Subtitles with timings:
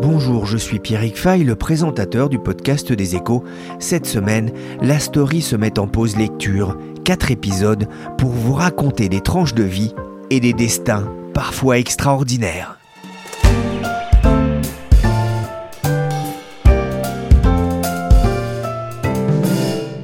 [0.00, 3.42] Bonjour, je suis Pierrick Fay, le présentateur du podcast des échos.
[3.80, 9.20] Cette semaine, la story se met en pause lecture, quatre épisodes pour vous raconter des
[9.20, 9.92] tranches de vie
[10.30, 12.78] et des destins parfois extraordinaires.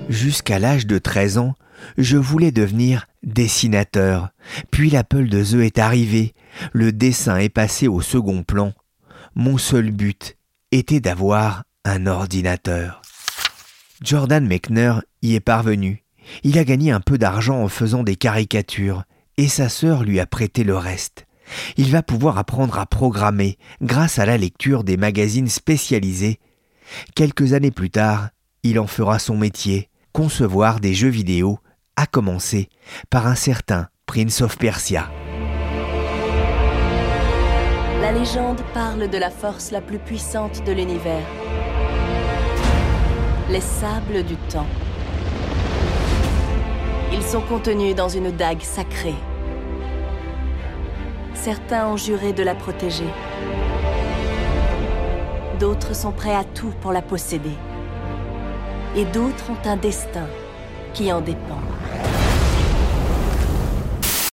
[0.09, 1.55] Jusqu'à l'âge de 13 ans,
[1.99, 4.31] je voulais devenir dessinateur.
[4.73, 6.35] Puis l'Apple de The est arrivé.
[6.73, 8.73] Le dessin est passé au second plan
[9.35, 10.37] mon seul but
[10.71, 13.03] était d'avoir un ordinateur.
[14.03, 16.05] Jordan Mechner y est parvenu.
[16.43, 19.05] Il a gagné un peu d'argent en faisant des caricatures,
[19.37, 21.27] et sa sœur lui a prêté le reste.
[21.77, 26.39] Il va pouvoir apprendre à programmer grâce à la lecture des magazines spécialisés.
[27.15, 28.31] Quelques années plus tard,
[28.63, 31.59] il en fera son métier, concevoir des jeux vidéo,
[31.97, 32.69] à commencer
[33.11, 35.11] par un certain Prince of Persia.
[38.15, 41.27] Légende parle de la force la plus puissante de l'univers.
[43.51, 44.69] Les sables du temps.
[47.13, 49.17] Ils sont contenus dans une dague sacrée.
[51.35, 53.09] Certains ont juré de la protéger.
[55.59, 57.57] D'autres sont prêts à tout pour la posséder.
[58.95, 60.29] Et d'autres ont un destin
[60.93, 61.61] qui en dépend.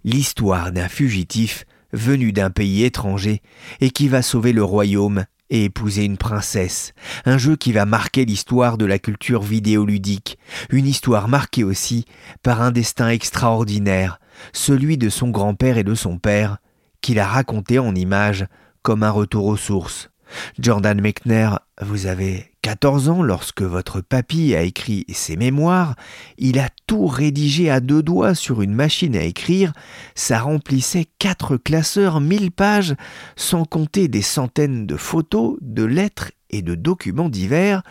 [0.03, 3.43] L'histoire d'un fugitif venu d'un pays étranger
[3.81, 6.93] et qui va sauver le royaume et épouser une princesse,
[7.25, 10.39] un jeu qui va marquer l'histoire de la culture vidéoludique,
[10.71, 12.05] une histoire marquée aussi
[12.43, 14.19] par un destin extraordinaire,
[14.53, 16.59] celui de son grand-père et de son père,
[17.01, 18.47] qu'il a raconté en images
[18.83, 20.11] comme un retour aux sources.
[20.59, 21.51] Jordan Mechner,
[21.83, 25.95] vous avez 14 ans lorsque votre papy a écrit ses mémoires,
[26.37, 29.73] il a tout rédigé à deux doigts sur une machine à écrire,
[30.15, 32.95] ça remplissait quatre classeurs, mille pages,
[33.37, 37.83] sans compter des centaines de photos, de lettres et de documents divers.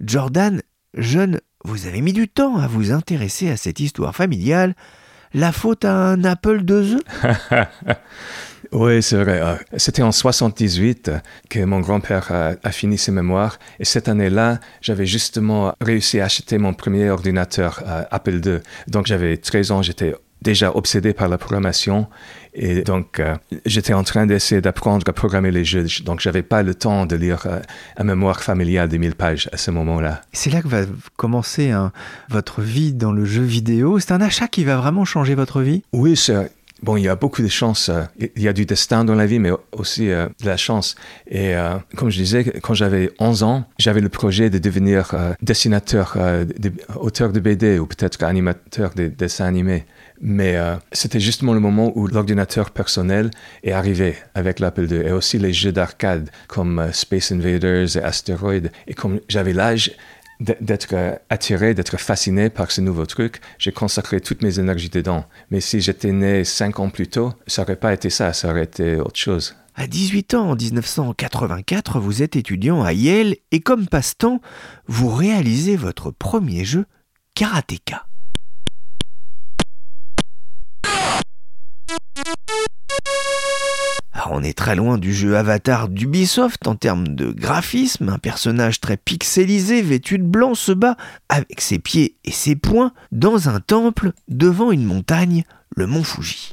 [0.00, 0.62] Jordan,
[0.94, 4.74] jeune, vous avez mis du temps à vous intéresser à cette histoire familiale.
[5.34, 6.98] La faute à un Apple II
[8.72, 9.40] Oui, c'est vrai.
[9.40, 11.10] Euh, c'était en 78
[11.48, 12.30] que mon grand-père
[12.62, 13.58] a, fini ses mémoires.
[13.80, 18.58] Et cette année-là, j'avais justement réussi à acheter mon premier ordinateur euh, Apple II.
[18.86, 22.06] Donc j'avais 13 ans, j'étais déjà obsédé par la programmation.
[22.54, 25.86] Et donc, euh, j'étais en train d'essayer d'apprendre à programmer les jeux.
[26.04, 27.46] Donc, j'avais pas le temps de lire
[27.96, 30.22] un mémoire familial de 1000 pages à ce moment-là.
[30.32, 30.82] C'est là que va
[31.16, 31.92] commencer hein,
[32.28, 33.98] votre vie dans le jeu vidéo.
[33.98, 35.82] C'est un achat qui va vraiment changer votre vie?
[35.92, 36.50] Oui, c'est
[36.82, 37.88] Bon, il y a beaucoup de chance.
[37.88, 38.04] Euh,
[38.36, 40.94] il y a du destin dans la vie, mais aussi euh, de la chance.
[41.26, 46.16] Et euh, comme je disais, quand j'avais 11 ans, j'avais le projet de devenir dessinateur,
[46.96, 49.84] auteur de BD ou peut-être animateur de dessins animés.
[50.20, 50.56] Mais
[50.92, 53.30] c'était justement le moment où l'ordinateur personnel
[53.62, 58.68] est arrivé avec l'Apple II et aussi les jeux d'arcade comme Space Invaders et Asteroid.
[58.86, 59.92] Et comme j'avais l'âge,
[60.40, 65.24] d'être euh, attiré, d'être fasciné par ce nouveau truc, j'ai consacré toutes mes énergies dedans.
[65.50, 68.64] Mais si j'étais né cinq ans plus tôt, ça n'aurait pas été ça, ça aurait
[68.64, 69.56] été autre chose.
[69.74, 74.40] À 18 ans, en 1984, vous êtes étudiant à Yale et comme passe-temps,
[74.88, 76.86] vous réalisez votre premier jeu,
[77.36, 78.07] Karateka.
[84.30, 88.08] On est très loin du jeu Avatar d'Ubisoft en termes de graphisme.
[88.08, 90.96] Un personnage très pixelisé, vêtu de blanc, se bat
[91.28, 95.44] avec ses pieds et ses poings dans un temple devant une montagne,
[95.76, 96.52] le mont Fuji.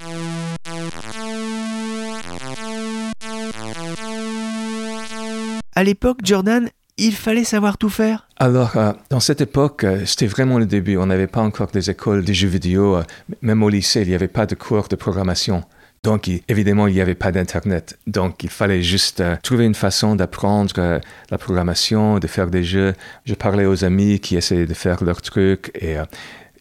[5.76, 10.28] À l'époque, Jordan, il fallait savoir tout faire Alors, euh, dans cette époque, euh, c'était
[10.28, 10.98] vraiment le début.
[10.98, 12.96] On n'avait pas encore des écoles de jeux vidéo.
[12.96, 13.04] Euh,
[13.42, 15.64] même au lycée, il n'y avait pas de cours de programmation.
[16.06, 17.98] Donc, évidemment, il n'y avait pas d'Internet.
[18.06, 21.00] Donc, il fallait juste euh, trouver une façon d'apprendre euh,
[21.32, 22.94] la programmation, de faire des jeux.
[23.26, 26.06] Je parlais aux amis qui essayaient de faire leurs trucs et euh,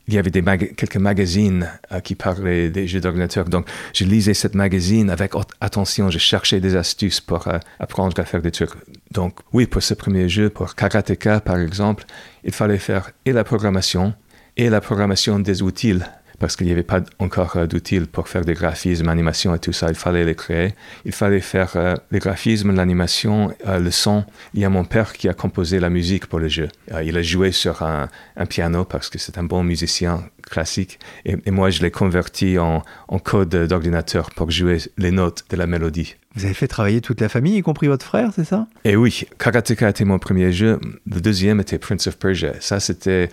[0.09, 1.71] il y avait quelques magazines
[2.05, 3.45] qui parlaient des jeux d'ordinateur.
[3.45, 6.11] Donc, je lisais cette magazine avec attention.
[6.11, 7.49] Je cherchais des astuces pour
[7.79, 8.73] apprendre à faire des trucs.
[9.13, 12.05] Donc, oui, pour ce premier jeu, pour Karateka, par exemple,
[12.45, 14.13] il fallait faire et la programmation
[14.59, 15.99] et la programmation des outils
[16.39, 19.73] parce qu'il n'y avait pas encore euh, d'outils pour faire des graphismes, animation et tout
[19.73, 19.89] ça.
[19.89, 20.75] Il fallait les créer.
[21.05, 24.25] Il fallait faire euh, les graphismes, l'animation, euh, le son.
[24.55, 26.69] Il y a mon père qui a composé la musique pour le jeu.
[27.05, 28.09] il a joué sur un,
[28.49, 30.99] piano parce que c'est un bon musicien classique.
[31.25, 35.67] Et, moi, je l'ai converti en, en code d'ordinateur pour jouer les notes de la
[35.67, 36.17] mélodie.
[36.35, 38.67] Vous avez fait travailler toute la famille, y compris votre frère, c'est ça?
[38.85, 40.81] Et oui, Karateka était mon premier jeu.
[41.11, 42.55] Le deuxième était Prince of Persia.
[42.61, 43.29] Ça, c'était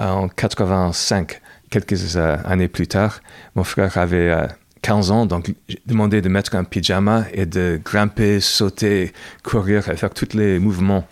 [0.00, 1.40] en 85
[1.70, 3.20] quelques euh, années plus tard,
[3.54, 4.48] mon frère avait
[4.82, 9.12] 15 euh, ans, donc j'ai demandé de mettre un pyjama et de grimper, sauter,
[9.42, 11.06] courir et faire tous les mouvements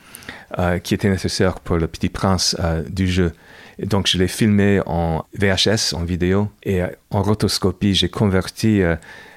[0.58, 2.56] euh, qui étaient nécessaires pour le petit prince
[2.88, 3.32] du jeu.
[3.78, 8.82] Donc je l'ai filmé en VHS, en vidéo, et en rotoscopie, j'ai converti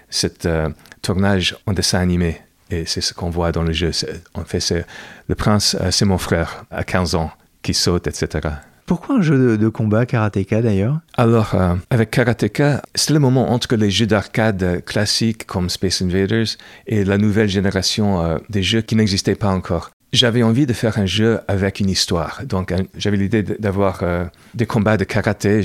[0.10, 0.48] cet
[1.04, 2.42] tournage en dessin animé.
[2.72, 3.92] Et c'est ce qu'on voit dans le jeu.
[4.34, 4.84] En fait, c'est
[5.28, 7.32] le prince, c'est mon frère à 15 ans
[7.62, 8.50] qui saute, etc.
[8.92, 11.00] Pourquoi un jeu de, combat karatéka d'ailleurs?
[11.16, 16.58] Alors, euh, avec karatéka, c'est le moment entre les jeux d'arcade classiques comme Space Invaders
[16.88, 19.92] et la nouvelle génération euh, des jeux qui n'existaient pas encore.
[20.12, 22.42] J'avais envie de faire un jeu avec une histoire.
[22.44, 25.62] Donc, j'avais l'idée d'avoir euh, des combats de karaté,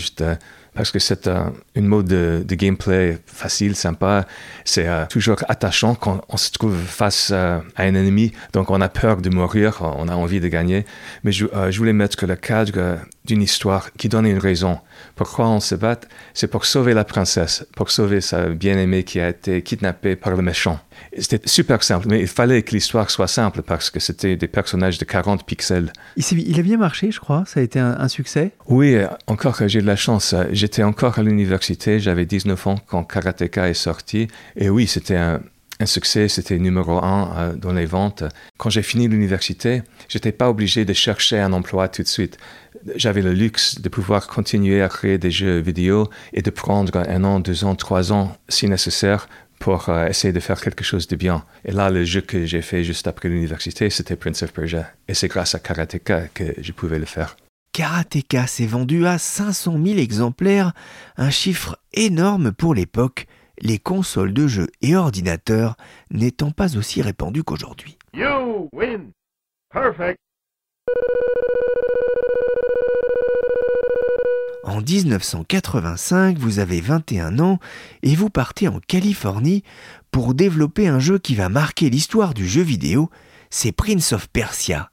[0.77, 1.29] parce que c'est
[1.75, 4.27] une mode de, gameplay facile, sympa.
[4.65, 8.81] C'est euh, toujours attachant quand on se trouve face euh, à un ennemi, donc on
[8.81, 10.85] a peur de mourir, on a envie de gagner.
[11.25, 14.79] Mais je, euh, je voulais mettre le cadre d'une histoire qui donne une raison.
[15.15, 16.01] Pourquoi on se bat?
[16.35, 20.43] C'est pour sauver la princesse, pour sauver sa bien-aimée qui a été kidnappée par le
[20.43, 20.81] méchant.
[21.19, 24.99] C'était super simple, mais il fallait que l'histoire soit simple parce que c'était des personnages
[24.99, 25.93] de 40 pixels.
[26.17, 27.45] Il, a bien marché, je crois.
[27.47, 30.35] Ça a été un, succès Oui, encore j'ai de la chance.
[30.51, 34.29] J'étais encore à l'université, j'avais 19 ans quand Karateka est sorti.
[34.57, 35.41] Et oui, c'était un,
[35.79, 38.25] un succès, c'était numéro un euh, dans les ventes.
[38.57, 42.39] Quand j'ai fini l'université, j'étais pas obligé de chercher un emploi tout de suite.
[42.95, 47.25] J'avais le luxe de pouvoir continuer à créer des jeux vidéo et de prendre un
[47.25, 49.29] an, deux ans, trois ans si nécessaire
[49.59, 51.45] pour euh, essayer de faire quelque chose de bien.
[51.65, 54.91] Et là, le jeu que j'ai fait juste après l'université, c'était Prince of Persia.
[55.09, 57.37] Et c'est grâce à Karateka que je pouvais le faire.
[57.73, 60.73] Karateka s'est vendu à 500 000 exemplaires,
[61.19, 63.27] un chiffre énorme pour l'époque
[63.61, 65.77] les consoles de jeux et ordinateurs
[66.11, 67.99] n'étant pas aussi répandues qu'aujourd'hui.
[74.65, 77.59] En 1985, vous avez 21 ans
[78.03, 79.63] et vous partez en Californie
[80.11, 83.11] pour développer un jeu qui va marquer l'histoire du jeu vidéo,
[83.49, 84.91] c'est Prince of Persia.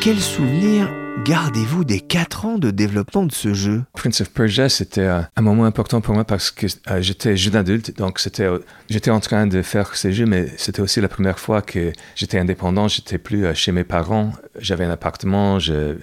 [0.00, 0.90] Quel souvenir
[1.26, 3.82] gardez-vous des 4 ans de développement de ce jeu?
[3.92, 7.54] Prince of Persia, c'était euh, un moment important pour moi parce que euh, j'étais jeune
[7.54, 11.38] adulte, donc euh, j'étais en train de faire ces jeux, mais c'était aussi la première
[11.38, 15.98] fois que j'étais indépendant, j'étais plus chez mes parents, j'avais un appartement, je,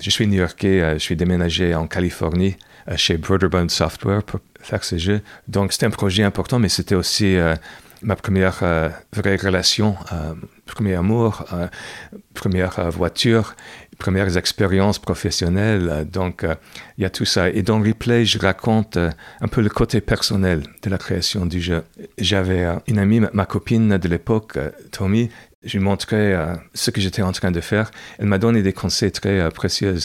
[0.00, 2.56] je suis new-yorkais, je suis déménagé en Californie
[2.96, 5.20] chez Broderbund Software pour faire ces jeux.
[5.46, 7.36] Donc c'était un projet important, mais c'était aussi
[8.02, 8.62] ma première
[9.12, 9.96] vraie relation
[10.72, 11.66] premier amour, euh,
[12.34, 13.54] première euh, voiture,
[13.98, 16.06] premières expériences professionnelles.
[16.10, 16.54] Donc, euh,
[16.98, 17.50] il y a tout ça.
[17.50, 21.82] Et dans Replay, je raconte un peu le côté personnel de la création du jeu.
[22.18, 24.58] J'avais une amie, ma copine de l'époque,
[24.90, 25.30] Tommy,
[25.64, 26.36] je lui montrais
[26.74, 27.92] ce que j'étais en train de faire.
[28.18, 29.96] Elle m'a donné des conseils très précieux,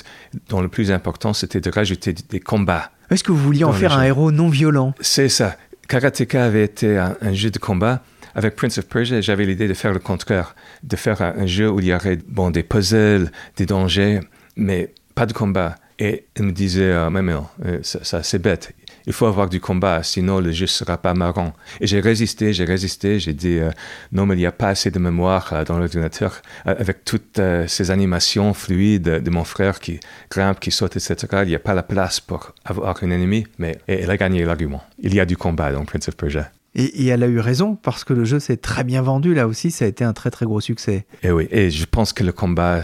[0.50, 2.92] dont le plus important, c'était de rajouter des combats.
[3.10, 4.94] Est-ce que vous vouliez en faire un héros non violent?
[5.00, 5.56] C'est ça.
[5.88, 8.04] Karateka avait été un jeu de combat
[8.38, 11.80] avec Prince of Persia, j'avais l'idée de faire le contraire, de faire un, jeu où
[11.80, 14.20] il y aurait bon, des puzzles, des dangers,
[14.56, 15.76] mais pas de combat.
[16.00, 18.74] Et il me disait, ah, mais non, euh, ça, c'est bête.
[19.08, 21.54] Il faut avoir du combat, sinon le jeu ne sera pas marrant.
[21.80, 23.72] Et j'ai résisté, j'ai résisté, j'ai dit, euh,
[24.12, 26.42] non, mais il n'y a pas assez de mémoire euh, dans l'ordinateur.
[26.66, 30.00] avec toutes ces animations fluides de mon frère qui
[30.30, 33.48] grimpe, qui saute, etc., il n'y a pas la place pour avoir un ennemi.
[33.58, 34.84] Mais elle a gagné l'argument.
[35.00, 36.52] Il y a du combat dans Prince of Persia.
[36.80, 39.34] Et, elle a eu raison parce que le jeu s'est très bien vendu.
[39.34, 41.06] Là aussi, ça a été un très très gros succès.
[41.24, 42.84] Et oui, et je pense que le combat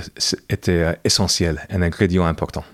[0.49, 2.65] était euh, essentiel, un ingrédient important.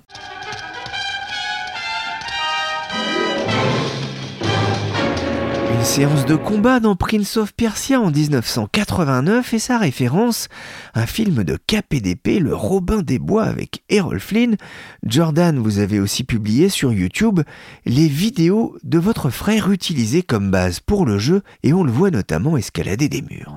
[5.89, 10.47] Séance de combat dans Prince of Persia en 1989 et sa référence,
[10.93, 14.55] un film de KPDP, Le Robin des Bois avec Errol Flynn.
[15.03, 17.39] Jordan, vous avez aussi publié sur YouTube
[17.87, 22.11] les vidéos de votre frère utilisées comme base pour le jeu et on le voit
[22.11, 23.55] notamment escalader des murs.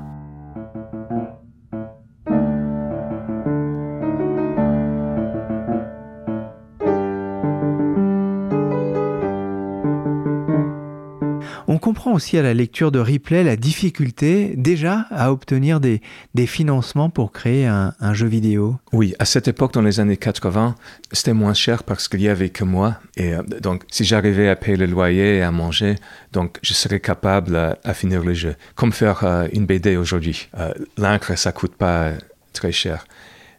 [11.92, 16.00] Comprend aussi à la lecture de replay la difficulté déjà à obtenir des,
[16.32, 18.78] des financements pour créer un, jeu vidéo.
[18.94, 20.74] Oui, à cette époque, dans les années 80,
[21.12, 22.96] c'était moins cher parce qu'il y avait que moi.
[23.18, 25.96] Et euh, donc, si j'arrivais à payer le loyer et à manger,
[26.32, 28.56] donc je serais capable à, finir le jeu.
[28.74, 30.48] Comme faire euh, une BD aujourd'hui.
[30.58, 32.12] Euh, L'encre, ça coûte pas
[32.54, 33.04] très cher.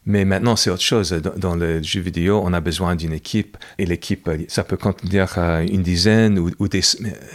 [0.06, 1.12] Mais maintenant, c'est autre chose.
[1.38, 3.58] Dans, le jeu vidéo, on a besoin d'une équipe.
[3.78, 6.82] Et l'équipe, ça peut contenir euh, une dizaine ou, des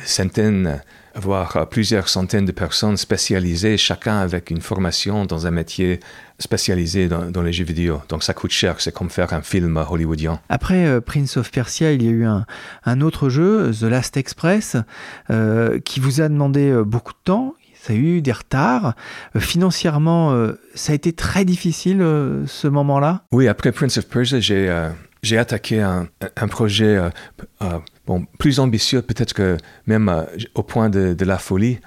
[0.04, 0.82] centaines,
[1.14, 6.00] voire euh, plusieurs centaines de personnes spécialisées, chacun avec une formation dans un métier
[6.38, 8.02] spécialisé dans, les jeux vidéo.
[8.10, 8.76] Donc ça coûte cher.
[8.80, 10.38] C'est comme faire un film hollywoodien.
[10.50, 14.76] Après euh, Prince of Persia, il y a eu un, autre jeu, The Last Express,
[15.84, 17.54] qui vous a demandé beaucoup de temps
[17.88, 18.94] ça a eu des retards.
[19.34, 24.08] Euh, financièrement, euh, ça a été très difficile euh, ce moment-là Oui, après Prince of
[24.08, 24.88] Persia, j'ai
[25.24, 26.96] j'ai attaqué un, un projet
[28.06, 31.80] bon, plus ambitieux, peut-être que même au point de, de, la folie.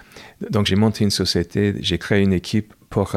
[0.49, 3.15] Donc j'ai monté une société, j'ai créé une équipe pour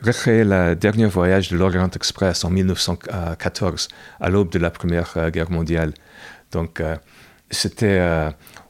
[0.00, 3.86] recréer le dernier voyage de l'Orient Express en 1914,
[4.20, 5.92] à l'aube de la Première Guerre mondiale.
[6.50, 6.82] Donc
[7.48, 8.00] c'était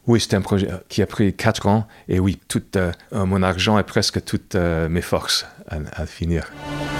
[0.09, 3.79] oui, c'était un projet qui a pris quatre ans et oui, tout euh, mon argent
[3.79, 6.51] et presque toutes euh, mes forces à, finir.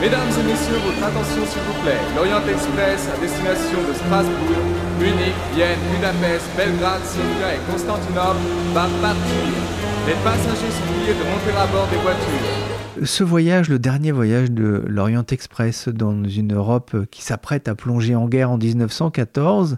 [0.01, 1.99] Mesdames et messieurs, votre attention s'il vous plaît.
[2.17, 4.65] L'Orient Express à destination de Strasbourg,
[4.99, 8.41] Munich, Vienne, Budapest, Belgrade, Sofia et Constantinople
[8.73, 9.45] va partir.
[10.07, 12.72] Les passagers sont priés de monter à bord des voitures.
[13.05, 18.15] Ce voyage, le dernier voyage de l'Orient Express dans une Europe qui s'apprête à plonger
[18.15, 19.77] en guerre en 1914,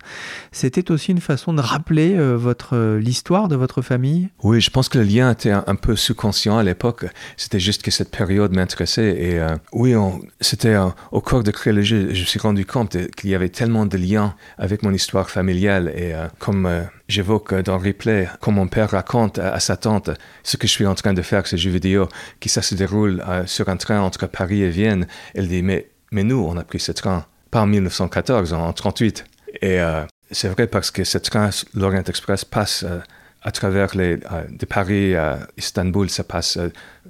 [0.50, 4.30] c'était aussi une façon de rappeler euh, votre l'histoire de votre famille?
[4.42, 7.06] Oui, je pense que le lien était un, peu sous-conscient à l'époque.
[7.36, 9.16] C'était juste que cette période m'intéressait.
[9.16, 9.94] Et euh, oui,
[10.40, 13.34] c'était euh, au cours de créer le jeu, je me suis rendu compte qu'il y
[13.34, 15.92] avait tellement de liens avec mon histoire familiale.
[15.96, 16.68] Et comme
[17.06, 20.10] J'évoque dans le replay quand mon père raconte à, sa tante
[20.42, 22.08] ce que je suis en train de faire, ce jeu vidéo,
[22.40, 25.06] qui ça se déroule euh, sur un train entre Paris et Vienne.
[25.34, 29.24] Elle dit Mais, mais nous, on a pris ce train pas en 1914, en 1938.
[29.60, 32.98] Et euh, c'est vrai parce que ce train, l'Orient Express, passe euh,
[33.42, 36.58] à travers les, de Paris à Istanbul, ça passe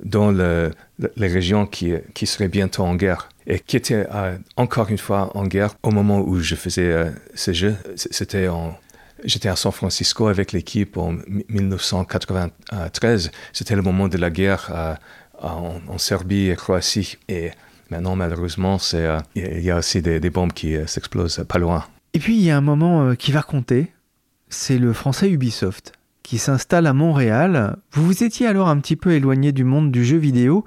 [0.02, 0.72] dans le,
[1.14, 4.04] les régions qui, qui seraient bientôt en guerre et qui étaient
[4.56, 7.76] encore une fois en guerre au moment où je faisais ce jeu.
[7.94, 8.76] C'était en
[9.24, 11.16] J'étais à San Francisco avec l'équipe en
[11.48, 13.30] 1993.
[13.52, 14.94] C'était le moment de la guerre euh,
[15.40, 17.16] en, Serbie et Croatie.
[17.28, 17.50] Et
[17.90, 21.86] maintenant, malheureusement, euh, il y a aussi des, bombes qui euh, s'explosent pas loin.
[22.12, 23.90] Et puis, il y a un moment qui va compter.
[24.50, 27.76] C'est le français Ubisoft qui s'installe à Montréal.
[27.92, 30.64] Vous vous étiez alors un petit peu éloigné du monde du jeu vidéo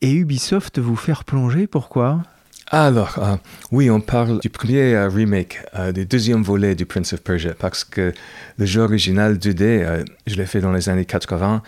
[0.00, 1.66] et Ubisoft vous fait plonger.
[1.66, 2.22] Pourquoi?
[2.74, 3.36] Alors, euh,
[3.70, 7.52] oui, on parle du premier euh, remake, euh, du deuxième volet du Prince of Persia,
[7.58, 8.14] parce que
[8.56, 11.62] le jeu original 2D, je l'ai fait dans les années 80,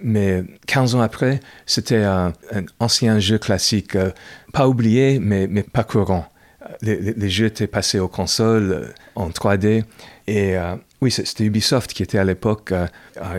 [0.00, 2.32] mais 15 ans après, c'était un
[2.80, 3.98] ancien jeu classique,
[4.54, 6.26] pas oublié, mais, mais pas courant.
[6.80, 9.84] Les, les, jeux étaient passés aux consoles en 3D,
[10.26, 10.56] et
[11.00, 12.72] oui, c'était Ubisoft qui était à l'époque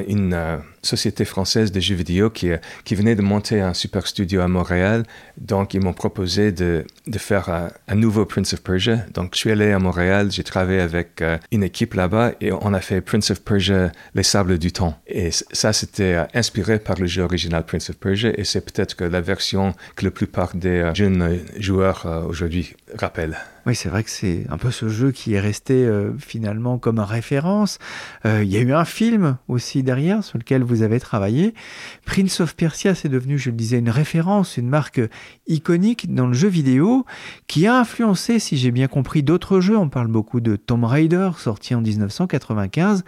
[0.07, 2.51] une société française de jeux vidéo qui,
[2.85, 5.03] qui venait de monter un super studio à Montréal.
[5.37, 6.85] Donc, ils m'ont proposé de,
[7.17, 8.97] faire un, nouveau Prince of Persia.
[9.13, 12.73] Donc, je suis allé à Montréal, j'ai travaillé avec euh, une équipe là-bas et on
[12.73, 14.99] a fait Prince of Persia, Les Sables du Temps.
[15.07, 18.95] Et ça, c'était euh, inspiré par le jeu original Prince of Persia et c'est peut-être
[18.95, 23.37] que la version que la plupart des euh, jeunes joueurs aujourd'hui rappellent.
[23.67, 27.79] Oui, c'est vrai que c'est un peu ce jeu qui est resté finalement comme référence.
[28.23, 31.53] Il y a eu un film aussi derrière sur lequel vous avez travaillé.
[32.05, 35.01] Prince of Persia, c'est devenu, je le disais, une référence, une marque
[35.47, 37.05] iconique dans le jeu vidéo
[37.47, 39.77] qui a influencé, si j'ai bien compris, d'autres jeux.
[39.77, 43.03] On parle beaucoup de Tomb Raider, sorti en 1995.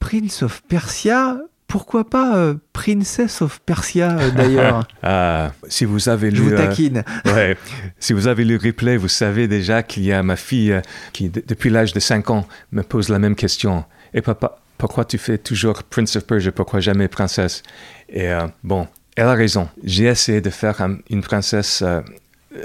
[0.00, 1.38] Prince of Persia,
[1.68, 6.52] pourquoi pas euh, Princess of Persia euh, d'ailleurs ah, Si vous avez lu, Je vous
[6.52, 7.04] euh, taquine.
[7.26, 7.56] ouais,
[8.00, 10.80] si vous avez lu Replay, vous savez déjà qu'il y a ma fille
[11.12, 13.84] qui, depuis l'âge de 5 ans, me pose la même question.
[14.14, 17.62] Et papa, pourquoi tu fais toujours Prince of Persia, pourquoi jamais princesse?
[18.08, 19.68] Et euh, bon, elle a raison.
[19.82, 22.00] J'ai essayé de faire une princesse euh,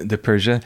[0.03, 0.59] de Persia.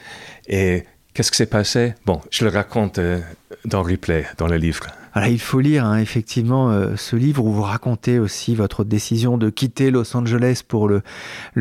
[0.46, 1.94] Et qu'est-ce qui s'est passé?
[2.06, 3.18] Bon, je le raconte euh,
[3.64, 4.86] dans replay, dans le livre
[5.26, 9.50] il faut lire hein, effectivement euh, ce livre où vous racontez aussi votre décision de
[9.50, 11.02] quitter Los Angeles pour le,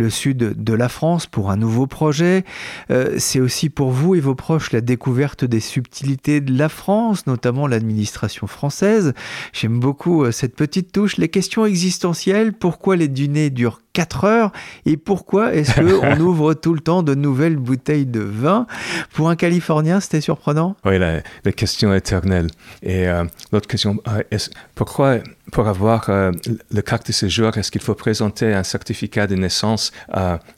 [0.09, 2.43] sud de la France pour un nouveau projet.
[2.91, 7.25] Euh, c'est aussi pour vous et vos proches la découverte des subtilités de la France,
[7.25, 9.13] notamment l'administration française.
[9.53, 11.17] J'aime beaucoup euh, cette petite touche.
[11.17, 14.51] Les questions existentielles, pourquoi les dîners durent 4 heures
[14.85, 18.67] Et pourquoi est-ce qu'on ouvre tout le temps de nouvelles bouteilles de vin?
[19.15, 22.45] Pour un Californien, c'était surprenant Oui, la, question éternelle.
[22.83, 24.37] Et euh, l'autre question, euh,
[24.75, 25.15] pourquoi
[25.51, 26.31] pour avoir euh,
[26.69, 29.91] le carte de séjour, est-ce qu'il faut présenter un certificat de naissance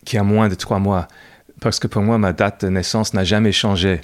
[0.03, 1.07] qui a moins de trois mois?
[1.61, 4.01] Parce que pour moi, ma date de naissance n'a jamais changé.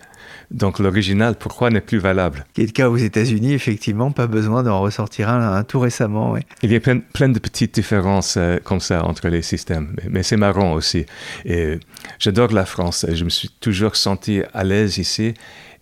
[0.52, 2.46] Donc l'original, pourquoi n'est plus valable?
[2.54, 6.36] Qui est le cas aux États-Unis, effectivement, pas besoin d'en ressortir un, tout récemment.
[6.62, 10.38] Il y a plein, de petites différences euh, comme ça entre les systèmes, mais, c'est
[10.38, 11.06] marrant aussi.
[11.46, 11.80] Et
[12.20, 15.34] j'adore la France, je me suis toujours senti à l'aise ici.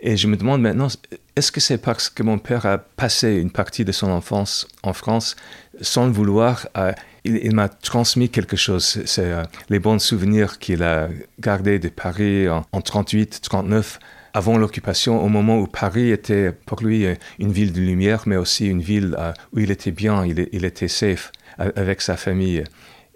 [0.06, 0.90] Et je me demande maintenant,
[1.38, 4.92] est-ce que c'est parce que mon père a passé une partie de son enfance en
[4.92, 5.38] France
[5.82, 6.92] sans le vouloir euh,
[7.24, 9.02] il, m'a transmis quelque chose?
[9.06, 11.08] C'est euh, les bons souvenirs qu'il a
[11.40, 14.00] gardés de Paris en, en 38, 39
[14.34, 17.06] avant l'occupation, au moment où Paris était pour lui
[17.40, 20.88] une ville de lumière, mais aussi une ville euh, où il était bien, il, était
[20.88, 22.64] safe avec sa famille.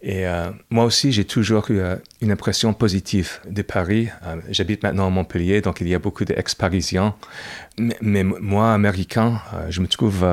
[0.03, 4.09] Et euh, moi aussi, j'ai toujours eu euh, une impression positive de Paris.
[4.49, 7.15] J'habite maintenant à Montpellier, donc il y a beaucoup d'ex-parisiens.
[8.01, 10.25] mais, moi, américain, je me trouve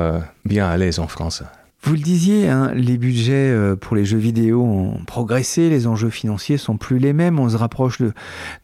[0.45, 1.43] bien à l'aise en France.
[1.85, 6.09] Vous le disiez, hein, les budgets euh, pour les jeux vidéo ont progressé, les enjeux
[6.09, 8.11] financiers sont plus les mêmes, on se rapproche de,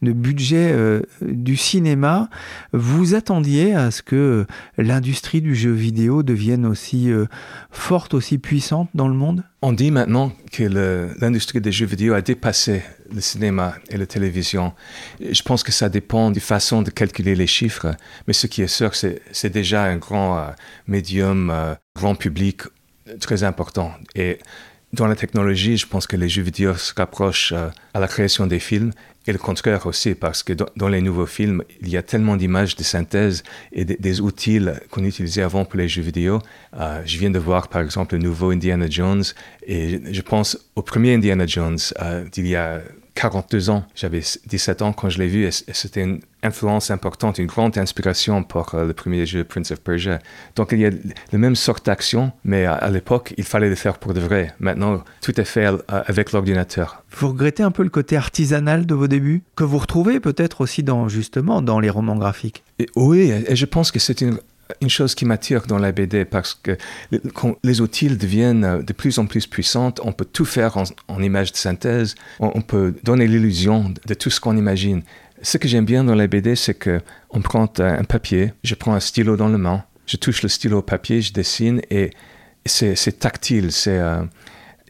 [0.02, 2.28] de budget euh, du cinéma.
[2.72, 4.44] Vous attendiez à ce que
[4.76, 7.26] l'industrie du jeu vidéo devienne aussi euh,
[7.70, 9.44] forte, aussi puissante dans le monde?
[9.62, 10.64] On dit maintenant que
[11.20, 12.82] l'industrie des jeux vidéo a dépassé
[13.14, 14.72] le cinéma et la télévision.
[15.20, 17.94] Je pense que ça dépend du façon de calculer les chiffres,
[18.26, 20.44] mais ce qui est sûr, c'est déjà un grand
[20.88, 21.52] médium,
[21.94, 22.62] grand public
[23.20, 23.92] très important.
[24.14, 24.38] Et
[24.92, 28.46] dans la technologie, je pense que les jeux vidéo se rapprochent euh, à la création
[28.46, 28.92] des films
[29.26, 32.74] et le contraire aussi, parce que dans, les nouveaux films, il y a tellement d'images
[32.74, 36.40] de synthèse et des outils qu'on utilisait avant pour les jeux vidéo.
[36.76, 39.22] Euh, je viens de voir par exemple le nouveau Indiana Jones
[39.64, 42.80] et je pense au premier Indiana Jones euh, d'il y a
[43.14, 43.84] 42 ans.
[43.94, 48.42] J'avais 17 ans quand je l'ai vu et c'était une influence importante, une grande inspiration
[48.42, 50.18] pour euh, le premier jeu Prince of Persia.
[50.56, 50.90] Donc il y a
[51.30, 54.54] la même sorte d'action, mais à, l'époque, il fallait le faire pour de vrai.
[54.60, 57.04] Maintenant, tout est fait euh, avec l'ordinateur.
[57.10, 60.82] Vous regrettez un peu le côté artisanal de vos débuts, que vous retrouvez peut-être aussi
[60.82, 62.64] dans, justement dans les romans graphiques?
[62.96, 64.38] Oui, et je pense que c'est une
[64.80, 66.76] une chose qui m'attire dans la BD parce que
[67.34, 71.22] quand les outils deviennent de plus en plus puissants, on peut tout faire en, en
[71.22, 75.02] images de synthèse, on, peut donner l'illusion de tout ce qu'on imagine.
[75.42, 78.94] Ce que j'aime bien dans la BD, c'est que on prend un papier, je prends
[78.94, 82.10] un stylo dans la main, je touche le stylo au papier, je dessine et
[82.64, 84.22] c'est tactile, c'est euh,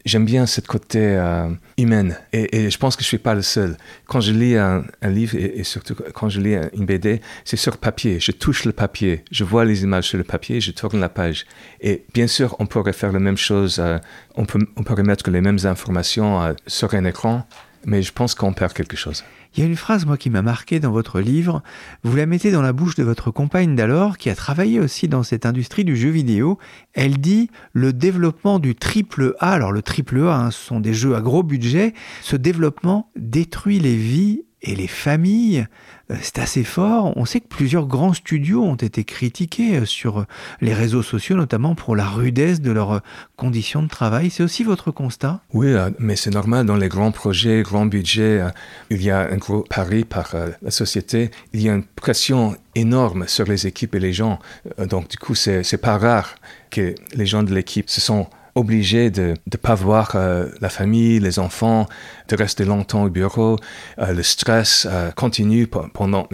[0.05, 3.77] j'aime bien ce côté euh, humain et, je pense que je suis pas le seul.
[4.05, 8.19] Quand je lis un, livre et, surtout quand je lis une BD, c'est sur papier.
[8.19, 11.45] Je touche le papier, je vois les images sur le papier, je tourne la page.
[11.81, 13.79] Et bien sûr, on pourrait faire la même chose.
[13.79, 13.97] Euh,
[14.35, 17.47] on peut on pourrait mettre les mêmes informations euh, sur un écran,
[17.85, 19.23] mais je pense qu'on perd quelque chose.
[19.55, 21.61] Il y a une phrase, moi, qui m'a marqué dans votre livre.
[22.03, 25.21] Vous la mettez dans la bouche de votre compagne d'alors, qui a travaillé aussi dans
[25.21, 26.57] cette industrie du jeu vidéo.
[26.93, 31.15] Elle dit le développement du triple A, alors le triple A, hein, sont des jeux
[31.15, 35.67] à gros budget, ce développement détruit les vies et les familles,
[36.09, 37.13] euh, c'est assez fort.
[37.17, 40.25] On sait que plusieurs grands studios ont été critiqués euh, sur
[40.61, 42.99] les réseaux sociaux, notamment pour la rudesse de leurs euh,
[43.35, 44.29] conditions de travail.
[44.29, 45.41] C'est aussi votre constat?
[45.53, 46.65] Oui, mais c'est normal.
[46.65, 48.41] Dans les grands projets, grands budgets,
[48.89, 51.31] il y a un gros pari par la société.
[51.51, 54.39] Il y a une pression énorme sur les équipes et les gens.
[54.77, 56.35] Donc, du coup, c'est pas rare
[56.71, 61.19] que les gens de l'équipe se sont obligé de ne pas voir euh, la famille,
[61.19, 61.87] les enfants,
[62.27, 63.57] de rester longtemps au bureau.
[63.99, 66.27] Euh, le stress euh, continue pendant,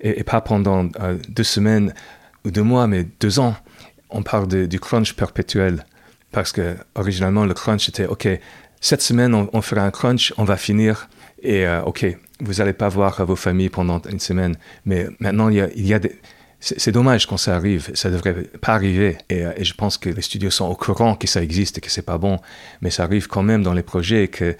[0.00, 0.84] et, pas pendant
[1.28, 1.92] deux semaines
[2.44, 3.56] ou deux mois, mais deux ans.
[4.10, 5.84] On parle du crunch perpétuel.
[6.30, 8.28] Parce que originalement, le crunch était OK,
[8.80, 11.08] cette semaine, on, fera un crunch, on va finir.
[11.42, 12.06] Et OK,
[12.40, 14.56] vous n'allez pas voir vos familles pendant une semaine.
[14.84, 16.20] Mais maintenant, il y a, il y a des
[16.76, 19.18] c'est dommage quand ça arrive, ça devrait pas arriver.
[19.32, 21.90] Euh, et, je pense que les studios sont au courant que ça existe et que
[21.90, 22.38] c'est pas bon,
[22.80, 24.56] mais ça arrive quand même dans les projets et que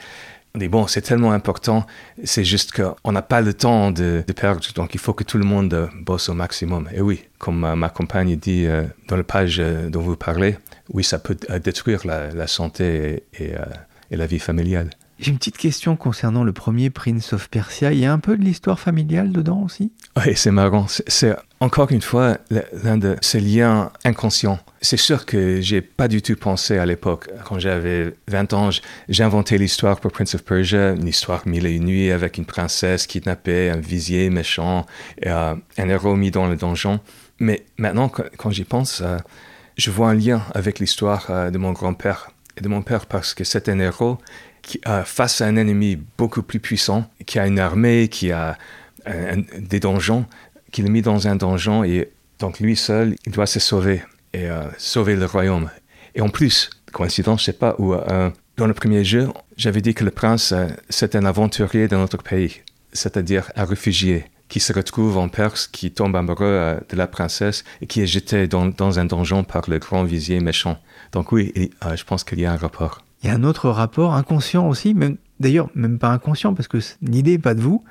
[0.55, 1.85] on dit bon, c'est tellement important,
[2.25, 5.45] c'est juste qu'on n'a pas le temps de, perdre, donc il faut que tout le
[5.45, 6.89] monde euh, bosse au maximum.
[6.95, 10.57] Et oui, comme ma compagne dit euh, dans la page dont vous parlez,
[10.95, 13.53] oui, ça peut détruire la, santé et
[14.17, 14.91] la vie familiale.
[15.19, 17.91] J'ai une petite question concernant le premier Prince of Persia.
[17.93, 19.91] Il y a un peu de l'histoire familiale dedans aussi?
[20.19, 20.87] Oui, c'est marrant.
[20.89, 24.59] C'est encore une fois l'un de ces liens inconscients.
[24.83, 27.31] C'est sûr que j'ai pas du tout pensé à l'époque.
[27.47, 28.71] Quand j'avais 20 ans,
[29.09, 32.45] j'ai inventé l'histoire pour Prince of Persia, une histoire mille et une nuits avec une
[32.45, 34.85] princesse kidnappée, un visier méchant,
[35.23, 37.01] et, euh, un héros mis dans le donjon.
[37.39, 39.17] Mais maintenant, quand, j'y pense, euh,
[39.79, 43.35] je vois un lien avec l'histoire euh, de mon grand-père et de mon père parce
[43.35, 44.19] que c'est un héros
[45.05, 48.59] face à un ennemi beaucoup plus puissant, qui a une armée, qui a
[49.59, 50.27] des donjons,
[50.73, 54.03] qu'il est mis dans un donjon et donc lui seul, il doit se sauver
[54.33, 55.71] et euh, sauver le royaume.
[56.15, 59.95] Et en plus, coïncidence, je sais pas, où euh, dans le premier jeu, j'avais dit
[59.95, 62.61] que le prince, euh, c'est un aventurier de notre pays,
[62.93, 67.87] c'est-à-dire un réfugié qui se retrouve en Perse, qui tombe amoureux de la princesse et
[67.87, 70.79] qui est jeté dans, un donjon par le grand vizier méchant.
[71.11, 71.53] Donc oui,
[71.83, 73.06] je pense qu'il y a un rapport.
[73.23, 76.79] Il y a un autre rapport inconscient aussi, même d'ailleurs même pas inconscient parce que
[77.03, 77.85] l'idée n'est pas de vous,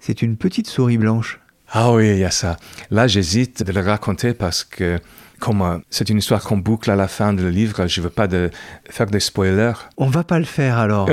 [0.00, 1.40] c'est une petite souris blanche.
[1.70, 2.56] Ah oui, il y a ça.
[2.90, 4.98] Là, j'hésite de le raconter parce que
[5.42, 8.10] comme euh, c'est une histoire qu'on boucle à la fin du livre, je ne veux
[8.10, 8.50] pas de
[8.88, 9.72] faire des spoilers.
[9.96, 11.10] On va pas le faire alors.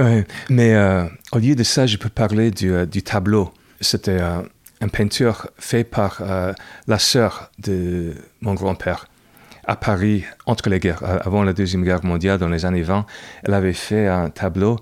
[0.49, 3.51] mais euh, au lieu de ça, je peux parler du, euh, tableau.
[3.81, 4.19] C'était
[4.81, 6.21] une peinture faite par
[6.85, 9.07] la sœur de mon grand-père
[9.69, 13.05] à Paris entre les guerres, avant la Deuxième Guerre mondiale, dans les années 20.
[13.43, 14.79] Elle avait fait un tableau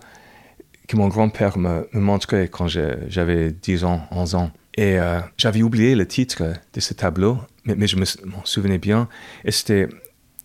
[0.87, 4.51] que mon grand-père me, montrait quand j'avais 10 ans, 11 ans.
[4.77, 9.09] Et euh, j'avais oublié le titre de ce tableau, mais, je m'en souvenais bien.
[9.43, 9.89] Et c'était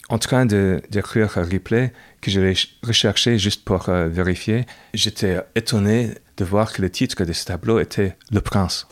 [0.09, 2.40] en train d'écrire un replay que je
[2.83, 4.66] recherché juste pour euh, vérifier.
[4.92, 8.88] J'étais étonné de voir que le titre de ce tableau était Le Prince.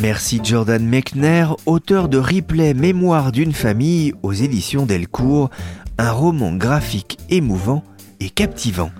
[0.00, 5.48] Merci Jordan Mechner, auteur de Replay Mémoire d'une famille aux éditions Delcourt,
[5.96, 7.82] un roman graphique émouvant
[8.20, 8.90] et captivant.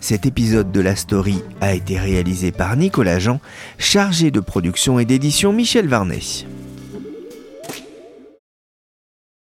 [0.00, 3.40] Cet épisode de la story a été réalisé par Nicolas Jean,
[3.78, 6.20] chargé de production et d'édition Michel Varnet.